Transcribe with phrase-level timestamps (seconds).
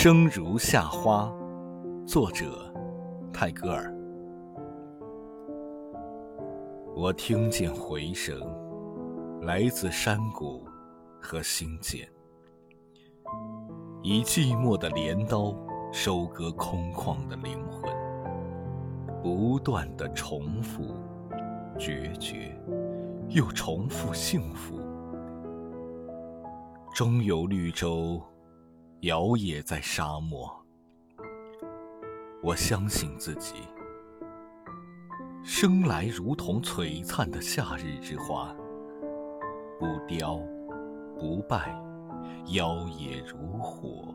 [0.00, 1.28] 生如夏花，
[2.06, 2.72] 作者
[3.32, 3.92] 泰戈尔。
[6.94, 8.38] 我听见回声，
[9.42, 10.64] 来自山谷
[11.20, 12.08] 和心间，
[14.00, 15.52] 以寂寞的镰刀
[15.92, 17.92] 收割空旷的灵魂，
[19.20, 20.94] 不断的重复
[21.76, 22.56] 决绝，
[23.30, 24.78] 又重复幸福，
[26.94, 28.22] 终有绿洲。
[29.02, 30.50] 摇曳在沙漠，
[32.42, 33.54] 我相信自己，
[35.44, 38.52] 生来如同璀璨的夏日之花，
[39.78, 40.40] 不凋
[41.16, 41.80] 不败，
[42.48, 44.12] 妖冶如火，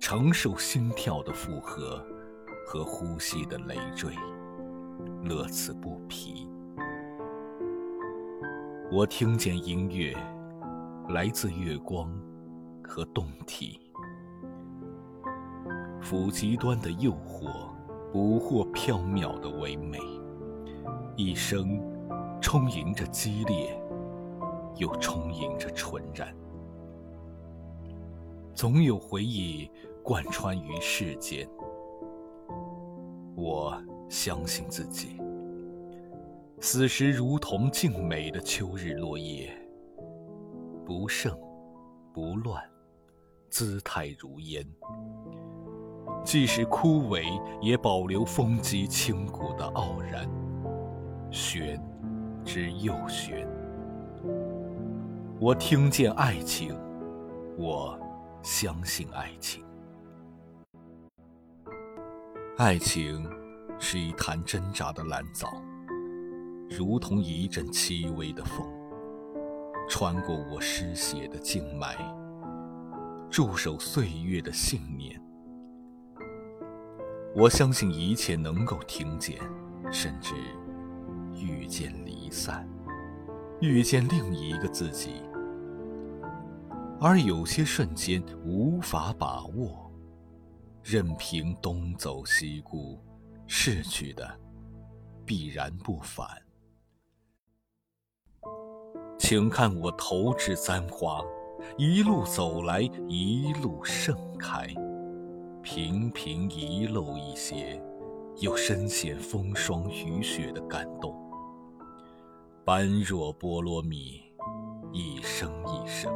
[0.00, 2.04] 承受心跳的负荷
[2.66, 4.12] 和呼吸的累赘，
[5.22, 6.48] 乐此不疲。
[8.90, 10.12] 我听见音乐，
[11.10, 12.12] 来自月光。
[12.82, 13.80] 和动体，
[16.02, 17.70] 抚极端的诱惑，
[18.12, 19.98] 捕获缥缈的唯美，
[21.16, 21.80] 一生
[22.40, 23.80] 充盈着激烈，
[24.76, 26.34] 又充盈着纯然。
[28.54, 29.70] 总有回忆
[30.02, 31.48] 贯穿于世间，
[33.34, 33.74] 我
[34.10, 35.16] 相信自己，
[36.60, 39.50] 此时如同静美的秋日落叶，
[40.84, 41.34] 不盛
[42.12, 42.62] 不乱。
[43.52, 44.66] 姿态如烟，
[46.24, 47.22] 即使枯萎，
[47.60, 50.26] 也保留风肌清骨的傲然。
[51.30, 51.78] 玄
[52.46, 53.46] 之又玄，
[55.38, 56.74] 我听见爱情，
[57.58, 58.00] 我
[58.42, 59.62] 相信爱情。
[62.56, 63.28] 爱情
[63.78, 65.46] 是一潭挣扎的蓝藻，
[66.70, 68.66] 如同一阵轻微的风，
[69.90, 71.94] 穿过我失血的静脉。
[73.32, 75.18] 驻守岁月的信念，
[77.34, 79.40] 我相信一切能够听见，
[79.90, 80.34] 甚至
[81.34, 82.68] 遇见离散，
[83.58, 85.22] 遇见另一个自己。
[87.00, 89.90] 而有些瞬间无法把握，
[90.82, 93.02] 任凭东走西顾，
[93.46, 94.30] 逝去的
[95.24, 96.28] 必然不返。
[99.18, 101.18] 请看我投掷簪花。
[101.76, 104.66] 一路走来，一路盛开，
[105.62, 107.82] 频频遗漏一些，
[108.40, 111.14] 又深陷风霜雨雪的感动。
[112.64, 114.22] 般若波罗蜜，
[114.92, 116.12] 一生一生，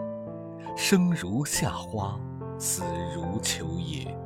[0.76, 2.20] 生如夏花，
[2.58, 2.84] 死
[3.14, 4.16] 如秋叶，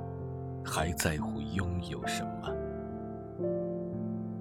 [0.64, 2.59] 还在乎拥有什么？